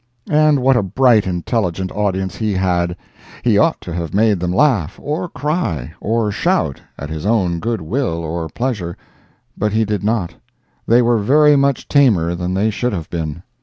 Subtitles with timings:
[0.31, 2.97] And what a bright, intelligent audience he had!
[3.43, 7.81] He ought to have made them laugh, or cry, or shout, at his own good
[7.81, 10.33] will or pleasure—but he did not.
[10.87, 13.43] They were very much tamer than they should have been.